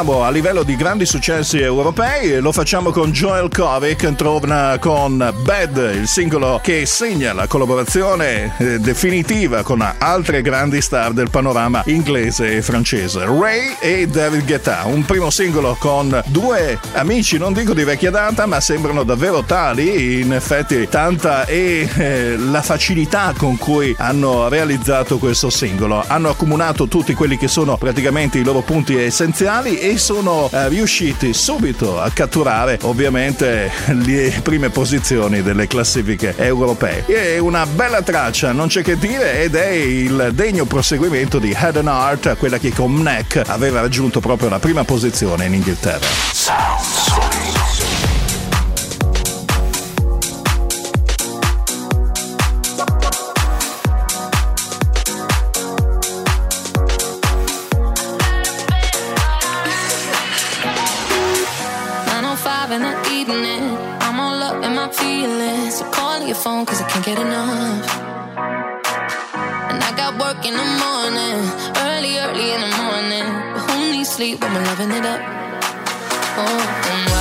Rimaniamo 0.00 0.26
a 0.26 0.30
livello 0.30 0.62
di 0.62 0.76
grandi 0.76 1.04
successi 1.04 1.60
europei 1.60 2.32
e 2.32 2.40
lo 2.40 2.52
facciamo 2.52 2.90
con 2.90 3.12
Joel 3.12 3.50
Kovic, 3.50 4.14
torna 4.14 4.78
con 4.80 5.18
Bad, 5.42 5.76
il 5.94 6.08
singolo 6.08 6.58
che 6.62 6.86
segna 6.86 7.34
la 7.34 7.46
collaborazione 7.46 8.54
eh, 8.56 8.78
definitiva 8.78 9.62
con 9.62 9.86
altre 9.98 10.40
grandi 10.40 10.80
star 10.80 11.12
del 11.12 11.28
panorama 11.28 11.82
inglese 11.84 12.56
e 12.56 12.62
francese, 12.62 13.26
Ray 13.26 13.76
e 13.78 14.06
David 14.06 14.46
Guetta. 14.46 14.84
Un 14.86 15.04
primo 15.04 15.28
singolo 15.28 15.76
con 15.78 16.18
due 16.28 16.78
amici, 16.94 17.36
non 17.36 17.52
dico 17.52 17.74
di 17.74 17.84
vecchia 17.84 18.10
data, 18.10 18.46
ma 18.46 18.58
sembrano 18.58 19.02
davvero 19.02 19.42
tali. 19.42 20.22
In 20.22 20.32
effetti, 20.32 20.88
tanta 20.88 21.44
è 21.44 21.86
eh, 21.94 22.36
la 22.38 22.62
facilità 22.62 23.34
con 23.36 23.58
cui 23.58 23.94
hanno 23.98 24.48
realizzato 24.48 25.18
questo 25.18 25.50
singolo. 25.50 26.02
Hanno 26.06 26.30
accomunato 26.30 26.88
tutti 26.88 27.12
quelli 27.12 27.36
che 27.36 27.48
sono 27.48 27.76
praticamente 27.76 28.38
i 28.38 28.44
loro 28.44 28.62
punti 28.62 28.96
essenziali 28.96 29.78
e 29.78 29.89
sono 29.96 30.48
eh, 30.52 30.68
riusciti 30.68 31.32
subito 31.32 32.00
a 32.00 32.10
catturare 32.10 32.78
ovviamente 32.82 33.70
le 34.04 34.40
prime 34.42 34.70
posizioni 34.70 35.42
delle 35.42 35.66
classifiche 35.66 36.34
europee. 36.36 37.04
È 37.06 37.38
una 37.38 37.66
bella 37.66 38.02
traccia, 38.02 38.52
non 38.52 38.68
c'è 38.68 38.82
che 38.82 38.98
dire, 38.98 39.42
ed 39.42 39.54
è 39.54 39.68
il 39.68 40.30
degno 40.34 40.64
proseguimento 40.64 41.38
di 41.38 41.56
Head 41.58 41.76
and 41.76 41.88
Heart, 41.88 42.36
quella 42.36 42.58
che 42.58 42.72
con 42.72 42.94
Neck 42.94 43.42
aveva 43.46 43.80
raggiunto 43.80 44.20
proprio 44.20 44.48
la 44.48 44.58
prima 44.58 44.84
posizione 44.84 45.46
in 45.46 45.54
Inghilterra. 45.54 46.06
Nine 46.46 47.19
your 66.30 66.38
phone 66.38 66.64
cause 66.64 66.80
I 66.80 66.88
can't 66.88 67.04
get 67.04 67.18
enough. 67.18 67.90
And 69.70 69.82
I 69.82 69.90
got 69.96 70.16
work 70.16 70.46
in 70.46 70.54
the 70.54 70.68
morning. 70.84 71.38
Early, 71.88 72.18
early 72.18 72.52
in 72.54 72.60
the 72.60 72.72
morning. 72.84 73.26
But 73.52 73.62
who 73.68 73.90
needs 73.90 74.10
sleep 74.10 74.40
when 74.40 74.54
we're 74.54 74.62
loving 74.62 74.92
it 74.92 75.04
up? 75.04 75.20
Oh, 76.38 77.14
oh 77.16 77.19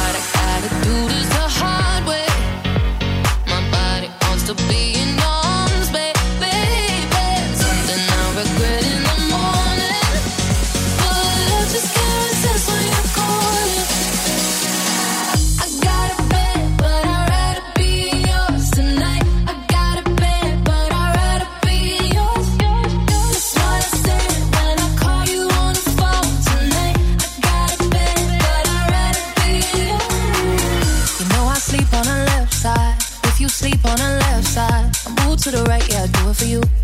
for 36.40 36.46
you. 36.46 36.79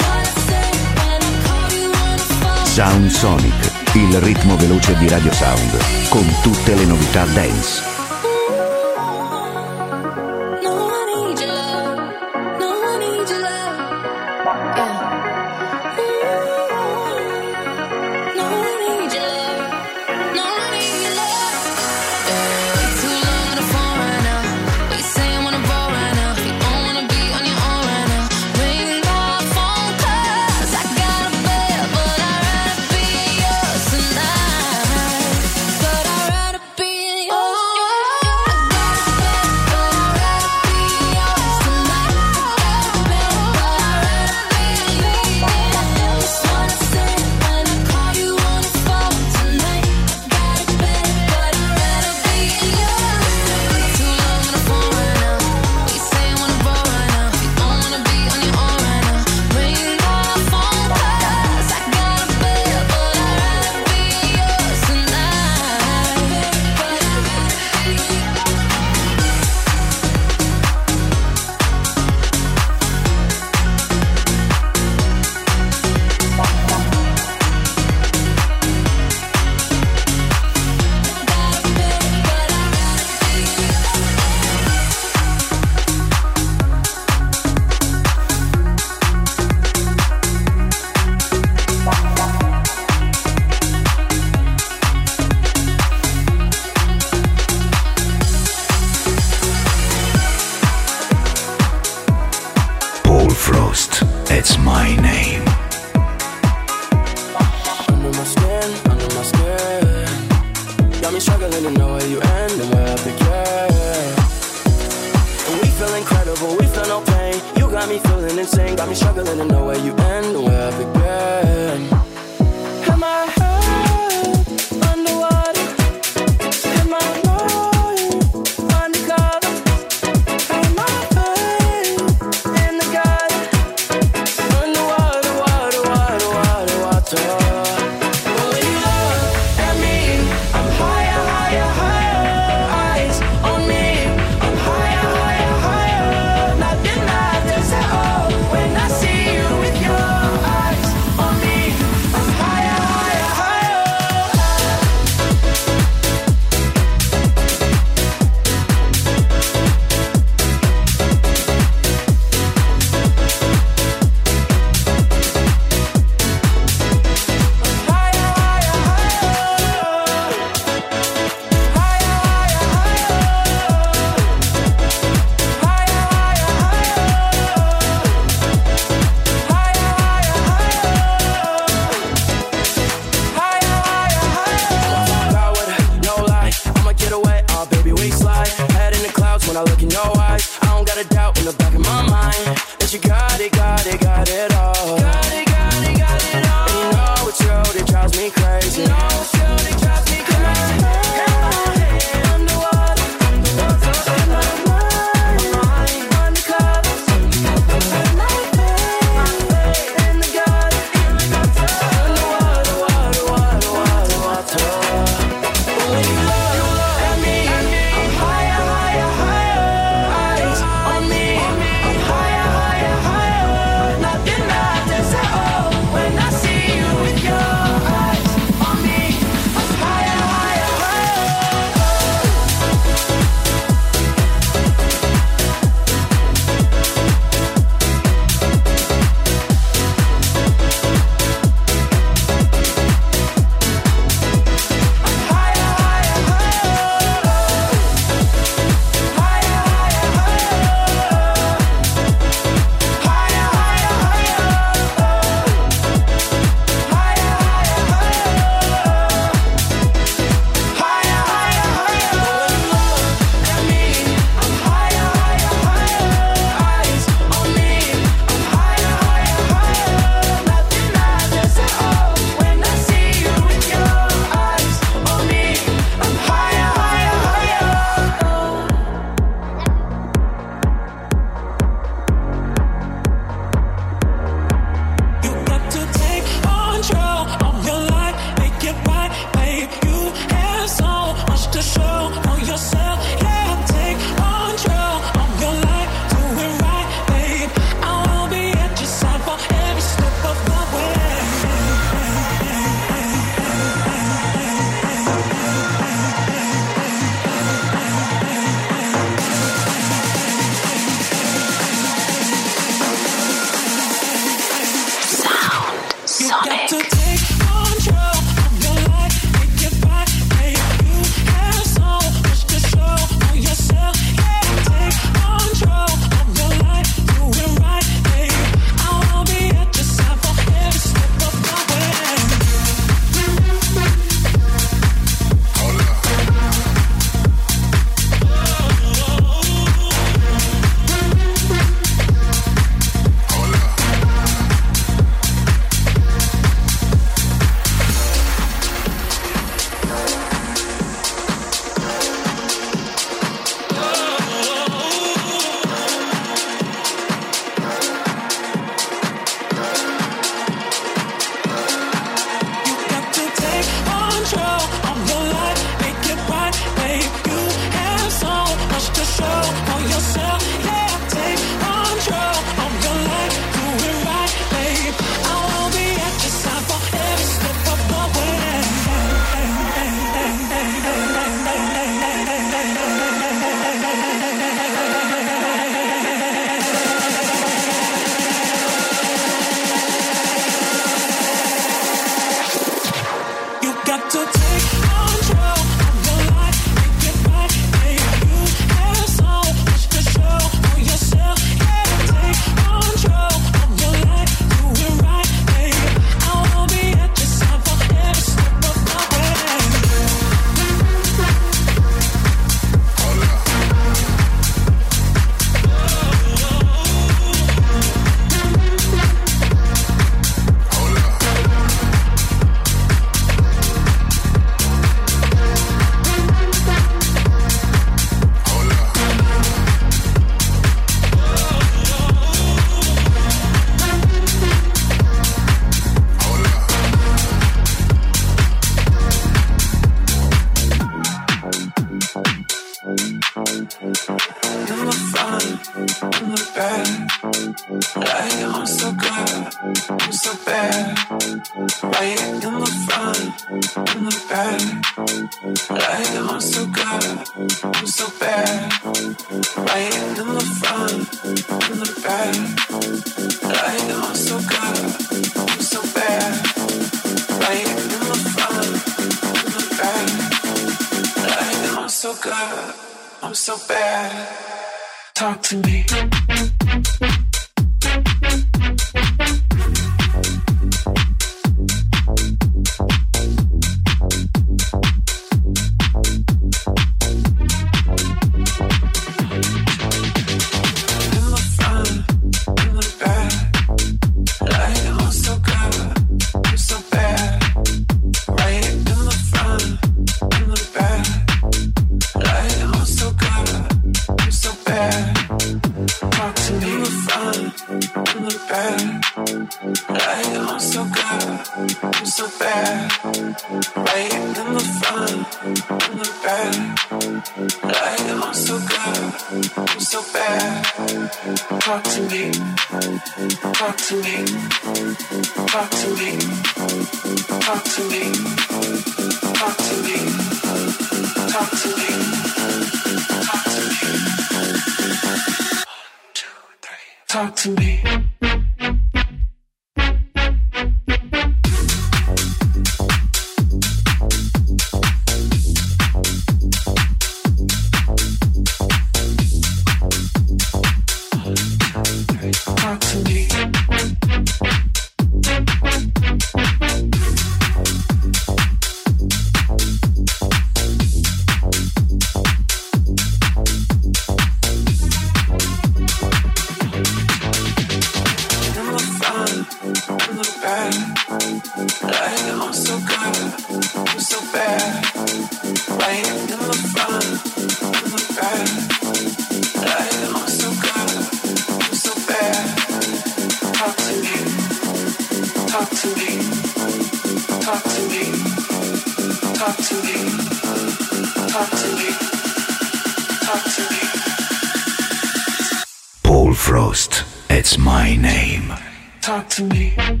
Talk 599.10 599.28
to 599.30 599.42
me. 599.42 600.00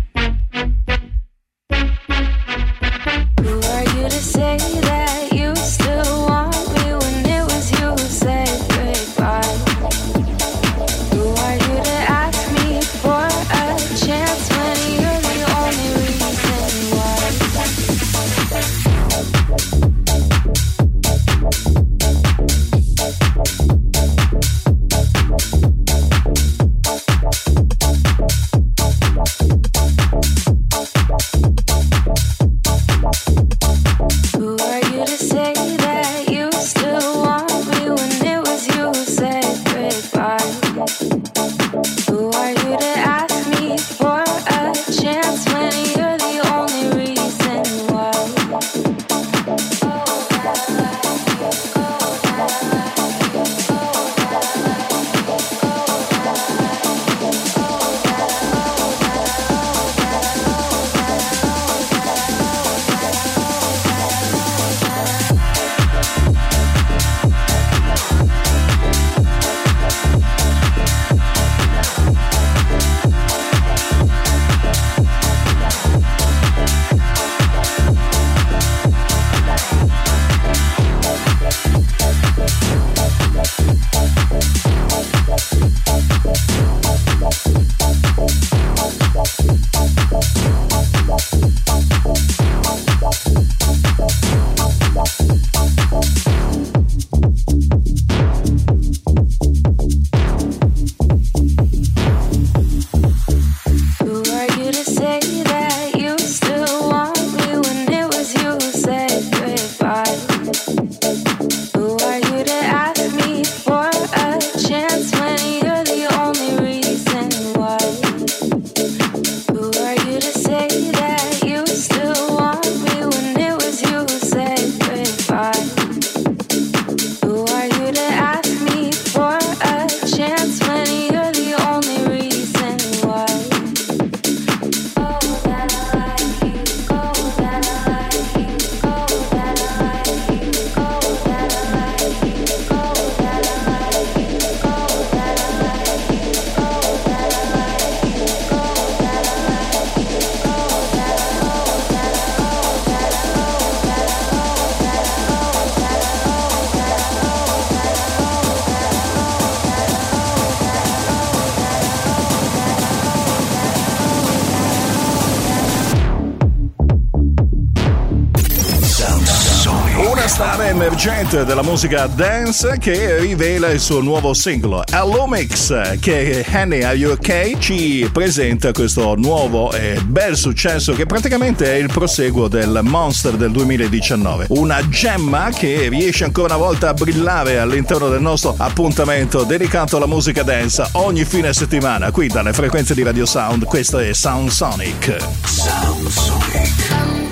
Emergente 171.30 171.44
della 171.44 171.62
musica 171.62 172.06
dance 172.06 172.76
che 172.78 173.18
rivela 173.18 173.70
il 173.70 173.78
suo 173.78 174.00
nuovo 174.00 174.34
singolo. 174.34 174.82
Allumix, 174.90 175.98
che 176.00 176.44
Henny 176.46 176.82
Are 176.82 176.96
You 176.96 177.12
OK 177.12 177.58
ci 177.58 178.08
presenta 178.12 178.72
questo 178.72 179.14
nuovo 179.14 179.72
e 179.72 180.00
bel 180.04 180.36
successo 180.36 180.92
che 180.92 181.06
praticamente 181.06 181.66
è 181.66 181.76
il 181.76 181.86
proseguo 181.86 182.48
del 182.48 182.80
Monster 182.82 183.36
del 183.36 183.52
2019. 183.52 184.46
Una 184.48 184.86
gemma 184.88 185.50
che 185.50 185.88
riesce 185.88 186.24
ancora 186.24 186.54
una 186.54 186.64
volta 186.64 186.88
a 186.88 186.94
brillare 186.94 187.58
all'interno 187.58 188.08
del 188.08 188.20
nostro 188.20 188.54
appuntamento 188.56 189.44
dedicato 189.44 189.96
alla 189.96 190.06
musica 190.06 190.42
dance 190.42 190.88
ogni 190.92 191.24
fine 191.24 191.52
settimana 191.52 192.10
qui 192.10 192.26
dalle 192.26 192.52
frequenze 192.52 192.94
di 192.94 193.02
Radio 193.02 193.26
Sound. 193.26 193.64
Questo 193.64 193.98
è 193.98 194.12
Sound 194.12 194.50
Sonic. 194.50 195.16
Sound 195.44 196.08
Sonic. 196.08 196.88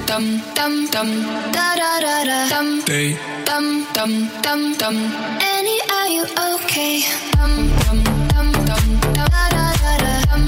dum 0.07 0.41
dum 0.55 0.89
dum 0.89 1.51
da 1.51 1.75
da 1.77 1.99
da 2.01 2.25
da 2.25 2.57
dum 2.57 2.83
They 2.85 3.28
dum 3.99 4.13
dum 4.45 4.61
dum 4.79 4.79
dum 4.79 4.97
Annie, 5.43 5.81
are 5.91 6.09
you 6.09 6.25
okay? 6.55 7.03
Dum 7.37 7.55
dum 7.83 7.99
dum 8.31 8.49
dum 8.69 8.85
da 9.17 9.25
da 9.35 9.45
da 9.55 9.93
da 10.03 10.13
dum 10.31 10.43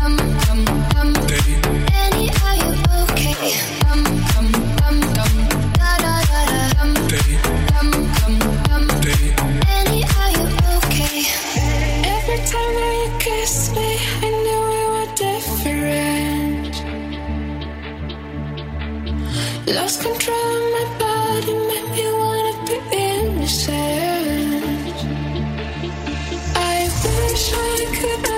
dum 0.00 0.14
dum 0.44 0.60
dum 0.94 1.08
Annie, 2.00 2.30
are 2.46 2.56
you 2.62 2.72
okay? 3.00 3.36
Dum 3.84 4.00
dum 4.32 4.48
dum 4.80 4.96
dum 5.16 5.32
da 5.80 5.90
da 6.04 6.14
da 6.30 6.40
da 6.50 6.60
dum 6.78 6.90
dum 7.72 7.88
dum 8.16 8.34
dum 8.68 8.84
Annie, 9.76 10.04
are 10.16 10.32
you 10.38 10.46
okay? 10.76 11.18
Every 12.16 12.40
time 12.52 12.74
that 12.80 12.94
you 13.02 13.10
kissed 13.24 13.68
me, 13.76 13.88
I 14.24 14.28
knew 14.44 14.60
we 14.72 14.80
were 14.92 15.10
different. 15.24 16.74
Lost 19.76 19.96
control 20.00 20.52
of 20.56 20.64
my 20.74 20.84
body, 21.02 21.54
made 21.68 21.88
me 21.96 22.04
wanna 22.12 22.30
be 22.30 22.31
I 23.44 23.48
wish 27.04 27.52
I 27.52 27.86
could 27.96 28.31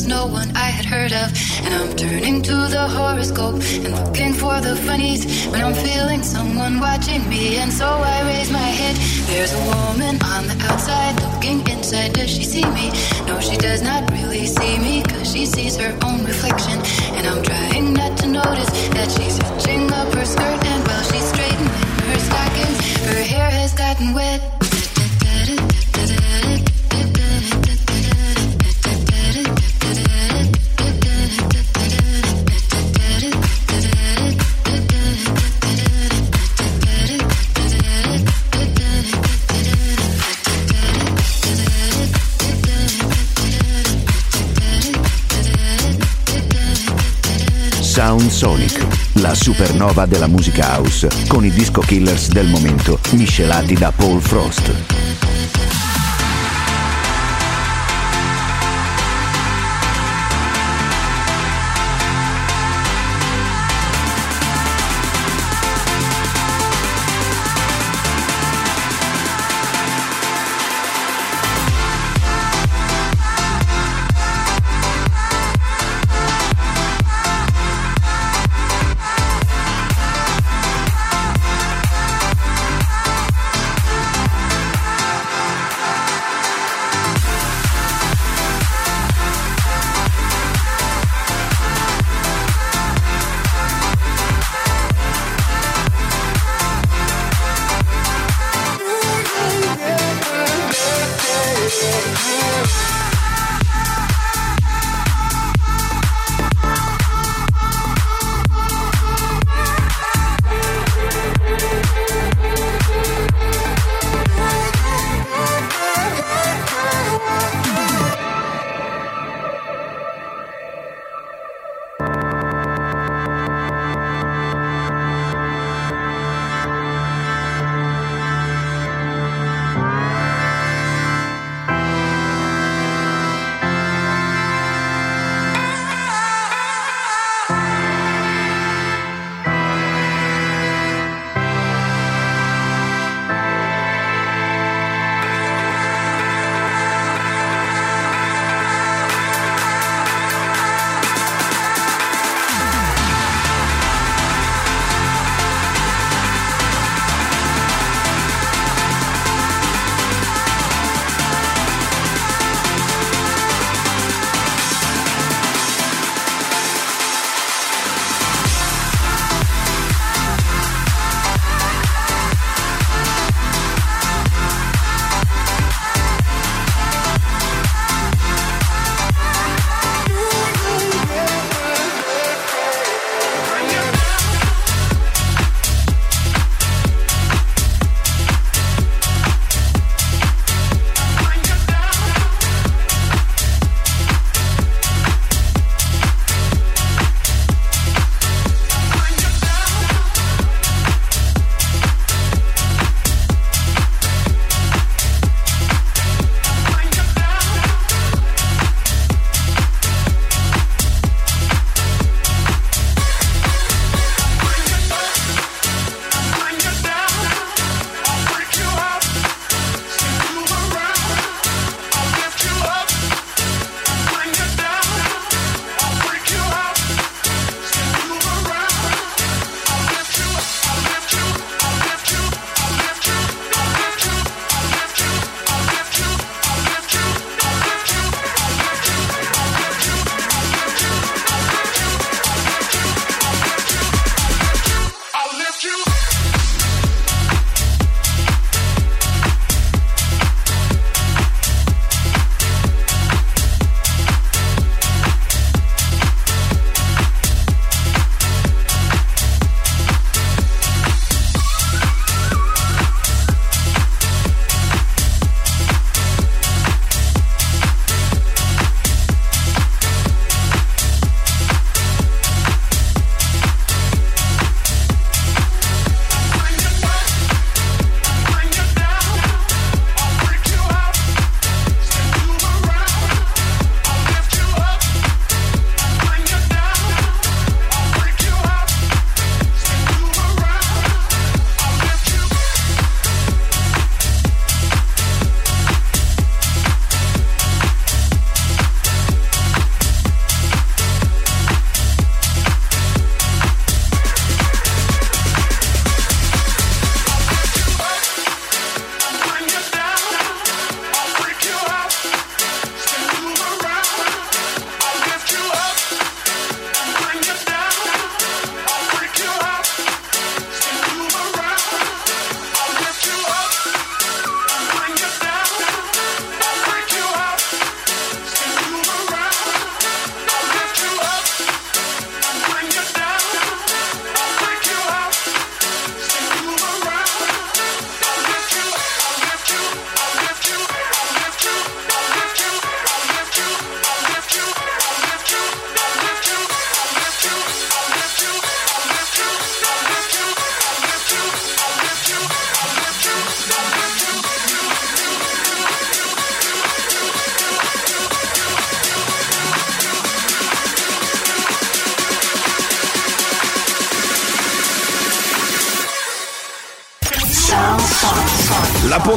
was 0.00 0.08
no 0.08 0.26
one 0.26 0.50
I 0.56 0.70
had 0.78 0.84
heard 0.84 1.12
of. 1.12 1.28
And 1.64 1.74
I'm 1.74 1.96
turning 1.96 2.42
to 2.42 2.56
the 2.74 2.86
horoscope 2.88 3.56
and 3.84 3.92
looking 4.00 4.32
for 4.32 4.60
the 4.60 4.74
funnies 4.76 5.46
when 5.50 5.60
I'm 5.60 5.74
feeling 5.74 6.22
someone 6.22 6.80
watching 6.80 7.28
me. 7.28 7.56
And 7.56 7.72
so 7.72 7.86
I 7.86 8.22
raise 8.32 8.50
my 8.50 8.68
head. 8.80 8.96
There's 9.28 9.52
a 9.52 9.62
woman 9.72 10.14
on 10.34 10.46
the 10.46 10.56
outside 10.68 11.14
looking 11.26 11.60
inside. 11.68 12.12
Does 12.14 12.30
she 12.30 12.44
see 12.44 12.64
me? 12.78 12.86
No, 13.26 13.40
she 13.40 13.56
does 13.56 13.82
not 13.82 14.10
really 14.10 14.46
see 14.46 14.78
me 14.78 15.02
because 15.02 15.32
she 15.32 15.44
sees 15.44 15.76
her 15.76 15.92
own 16.04 16.24
reflection. 16.24 16.78
And 17.16 17.26
I'm 17.26 17.42
trying 17.42 17.92
not 17.92 18.16
to 18.18 18.26
notice 18.26 18.70
that 18.96 19.08
she's 19.14 19.36
hitching 19.36 19.92
up 19.92 20.08
her 20.14 20.24
skirt. 20.24 20.60
And 20.72 20.82
while 20.86 21.04
she's 21.10 21.28
straightening 21.32 21.84
her 22.08 22.20
stockings, 22.28 22.78
her 23.08 23.22
hair 23.32 23.50
has 23.50 23.74
gotten 23.74 24.14
wet. 24.14 24.59
Sound 48.10 48.30
Sonic, 48.30 48.86
la 49.20 49.34
supernova 49.36 50.04
della 50.04 50.26
musica 50.26 50.64
house, 50.64 51.06
con 51.28 51.44
i 51.44 51.50
disco 51.50 51.80
killers 51.80 52.26
del 52.30 52.48
momento, 52.48 52.98
miscelati 53.10 53.74
da 53.74 53.92
Paul 53.92 54.20
Frost. 54.20 54.99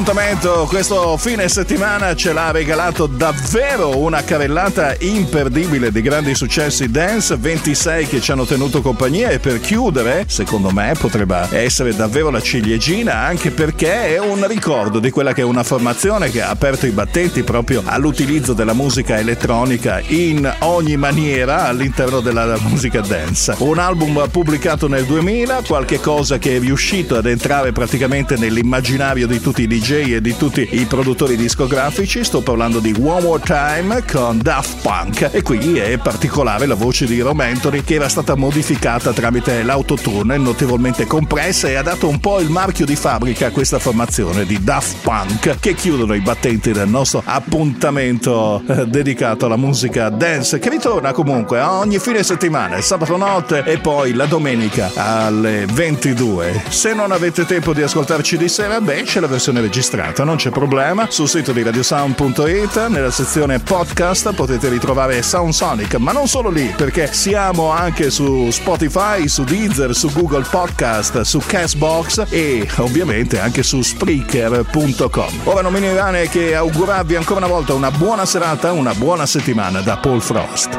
Sonic. 0.04 0.14
L'appuntamento 0.14 0.66
questo 0.68 1.16
fine 1.16 1.48
settimana 1.48 2.14
ce 2.14 2.34
l'ha 2.34 2.52
regalato 2.52 3.06
davvero 3.06 3.98
una 3.98 4.22
carrellata 4.22 4.96
imperdibile 5.00 5.94
di 5.94 6.02
grandi 6.02 6.36
successi 6.36 6.92
dance, 6.92 7.38
26 7.38 8.08
che 8.08 8.20
ci 8.20 8.32
hanno 8.32 8.46
tenuto 8.46 8.82
compagnia 8.82 9.30
e 9.30 9.40
per 9.40 9.62
chiudere, 9.62 10.26
secondo 10.28 10.72
me, 10.72 10.94
potrebbe 11.00 11.48
essere 11.52 11.96
davvero 11.96 12.32
la 12.32 12.42
ciliegina 12.42 13.20
anche 13.20 13.52
perché 13.52 14.16
è 14.16 14.20
un 14.20 14.46
ricordo 14.46 15.00
di 15.00 15.10
quella 15.10 15.32
che 15.32 15.40
è 15.40 15.46
una 15.46 15.64
formazione 15.64 16.30
che 16.30 16.42
ha 16.42 16.50
aperto 16.50 16.86
i 16.86 16.92
battenti 16.92 17.44
proprio 17.44 17.82
all'utilizzo 17.86 18.52
della 18.52 18.74
musica 18.74 19.18
elettronica 19.18 20.02
in 20.08 20.52
ogni 20.60 20.98
maniera 20.98 21.68
all'interno 21.68 22.20
della 22.20 22.58
musica 22.64 23.00
dance. 23.00 23.56
Un 23.60 23.78
album 23.78 24.28
pubblicato 24.30 24.90
nel 24.90 25.06
2000, 25.06 25.62
qualche 25.66 26.02
cosa 26.02 26.38
che 26.38 26.58
è 26.58 26.60
riuscito 26.60 27.16
ad 27.16 27.26
entrare 27.26 27.72
praticamente 27.72 28.36
nell'immaginario 28.36 29.28
di 29.28 29.40
tutti 29.40 29.62
i 29.62 29.68
DJ 29.68 29.93
e 30.02 30.22
di 30.22 30.36
tutti 30.36 30.68
i 30.72 30.86
produttori 30.86 31.36
discografici. 31.36 32.24
Sto 32.24 32.42
parlando 32.42 32.80
di 32.80 32.96
One 33.00 33.22
More 33.22 33.42
Time 33.44 34.04
con 34.12 34.40
Daft 34.42 34.82
Punk 34.82 35.30
e 35.32 35.44
qui 35.44 35.78
è 35.78 35.98
particolare 36.00 36.66
la 36.66 36.74
voce 36.74 37.06
di 37.06 37.20
Romentoli 37.20 37.84
che 37.84 37.96
era 37.96 38.10
stata 38.10 38.36
modificata 38.36 39.14
tramite 39.14 39.62
l'autotune 39.62 40.38
notevolmente 40.38 41.06
compressa 41.06 41.68
e 41.68 41.76
ha 41.76 41.84
dato 41.84 42.08
un 42.08 42.20
po' 42.20 42.40
il 42.40 42.50
marchio 42.50 42.86
di 42.86 42.96
fabbrica 42.96 43.48
a 43.48 43.52
questa 43.52 43.78
formazione 43.78 44.46
di 44.46 44.64
Daft 44.64 45.02
Punk 45.02 45.60
che 45.60 45.76
chiudono 45.76 46.16
i 46.16 46.22
battenti 46.22 46.72
del 46.72 46.90
nostro 46.90 47.22
appuntamento 47.24 48.64
eh, 48.68 48.88
dedicato 48.88 49.46
alla 49.46 49.58
musica 49.58 50.10
dance 50.10 50.58
che 50.58 50.70
ritorna 50.70 51.12
comunque 51.12 51.60
ogni 51.60 52.00
fine 52.00 52.24
settimana, 52.24 52.82
sabato 52.82 53.16
notte 53.16 53.64
e 53.64 53.78
poi 53.78 54.14
la 54.14 54.26
domenica 54.26 54.92
alle 54.96 55.66
22. 55.72 56.64
Se 56.70 56.94
non 56.94 57.12
avete 57.12 57.46
tempo 57.46 57.74
di 57.74 57.82
ascoltarci 57.82 58.38
di 58.38 58.48
sera, 58.48 58.82
beh, 58.82 59.04
c'è 59.04 59.20
la 59.20 59.28
versione 59.28 59.62
registrata, 59.62 59.82
non 60.24 60.38
c'è 60.38 60.50
problema. 60.50 61.08
Sul 61.10 61.28
sito 61.28 61.52
di 61.52 61.62
radiosound.it, 61.62 62.88
nella 62.88 63.12
sezione 63.12 63.60
podcast, 63.60 64.34
potete 64.34 64.70
ritrovare 64.70 65.22
Sound 65.22 65.52
Sonic, 65.52 65.96
ma 65.96 66.12
non 66.12 66.28
solo 66.28 66.50
lì, 66.50 66.74
perché 66.76 67.12
siamo 67.12 67.70
anche 67.70 68.10
su 68.10 68.50
Spotify, 68.50 69.28
su 69.28 69.44
Deezer, 69.44 69.94
su 69.94 70.10
Google 70.14 70.46
Podcast, 70.50 71.22
su 71.22 71.42
Castbox 71.46 72.26
e 72.30 72.68
ovviamente 72.78 73.40
anche 73.40 73.62
su 73.62 73.82
Spreaker.com. 73.82 75.42
Ora 75.44 75.62
non 75.62 75.74
mi 75.74 75.82
ne 75.82 75.90
rimane 75.90 76.30
che 76.30 76.56
augurarvi 76.56 77.16
ancora 77.16 77.40
una 77.40 77.54
volta 77.54 77.74
una 77.74 77.92
buona 77.92 78.26
serata, 78.26 78.72
una 78.72 78.94
buona 78.94 79.26
settimana 79.26 79.82
da 79.82 79.98
Paul 79.98 80.22
Frost. 80.22 80.70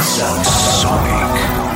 Sound 0.00 0.44
Sonic. 0.44 1.67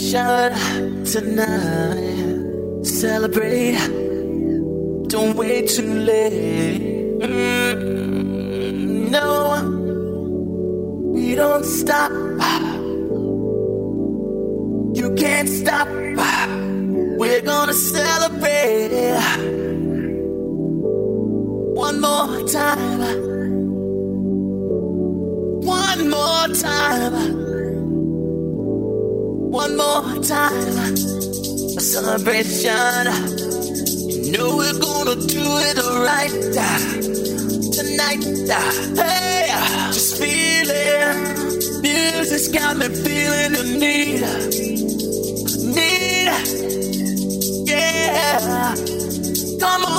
vacation 0.00 1.04
tonight. 1.04 1.49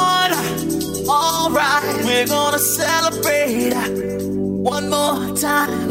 On. 0.09 0.29
Alright. 1.07 2.05
We're 2.05 2.27
gonna 2.27 2.59
celebrate 2.59 3.73
one 4.73 4.89
more 4.89 5.35
time. 5.37 5.89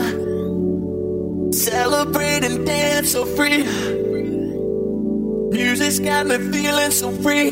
Celebrate 1.52 2.44
and 2.44 2.64
dance 2.66 3.12
so 3.12 3.24
free. 3.26 3.64
Music's 5.50 5.98
got 5.98 6.26
me 6.26 6.38
feeling 6.52 6.90
so 6.90 7.10
free. 7.10 7.50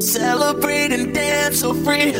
Celebrate 0.00 0.92
and 0.92 1.14
dance 1.14 1.60
so 1.60 1.74
free. 1.74 2.12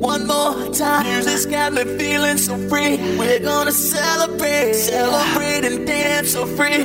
One 0.00 0.26
more 0.26 0.72
time. 0.74 1.06
Music's 1.06 1.46
got 1.46 1.72
me 1.72 1.84
feeling 1.98 2.36
so 2.36 2.56
free. 2.68 2.96
We're 3.16 3.38
gonna 3.38 3.72
celebrate. 3.72 4.74
Celebrate 4.74 5.64
and 5.64 5.86
dance 5.86 6.32
so 6.32 6.44
free. 6.44 6.84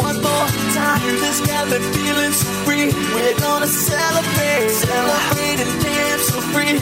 One 0.00 0.16
more 0.22 0.48
time, 0.72 1.00
got 1.44 1.68
me 1.68 1.78
feeling 1.92 2.32
so 2.32 2.48
free. 2.64 2.88
We're 3.14 3.36
gonna 3.38 3.66
celebrate, 3.66 4.70
celebrate 4.70 5.60
and 5.60 5.74
dance 5.82 6.24
so 6.32 6.40
free. 6.52 6.80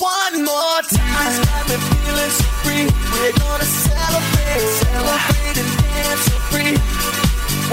One 0.00 0.44
more 0.44 0.80
time, 0.88 1.34
got 1.44 1.68
me 1.68 1.76
feeling 1.76 2.32
so 2.32 2.48
free. 2.64 2.84
We're 3.12 3.36
gonna 3.36 3.68
celebrate, 3.68 4.64
celebrate 4.80 5.56
and 5.60 5.72
dance 5.84 6.24
so 6.24 6.36
free. 6.48 6.74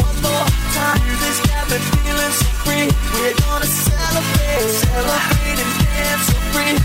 One 0.03 0.17
more 0.19 0.47
time, 0.75 0.99
got 1.47 1.65
me 1.71 1.77
feeling 1.79 2.35
so 2.35 2.49
free. 2.67 2.87
We're 3.15 3.37
gonna 3.47 3.71
celebrate, 3.87 4.67
celebrate 4.83 5.59
and 5.63 5.73
dance 5.79 6.25
so 6.27 6.37
free. 6.51 6.75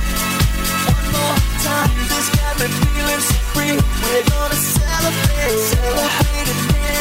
One 0.87 1.07
more 1.19 1.39
time, 1.67 1.91
got 2.15 2.55
me 2.63 2.67
feeling 2.71 3.23
so 3.27 3.37
free. 3.53 3.75
We're 4.07 4.27
gonna 4.31 4.55
celebrate, 4.55 5.59
celebrate 5.75 6.47
and 6.47 6.61
dance 6.63 6.76